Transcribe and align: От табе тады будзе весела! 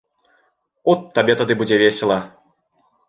От 0.95 1.05
табе 1.19 1.33
тады 1.41 1.59
будзе 1.59 1.75
весела! 1.83 2.17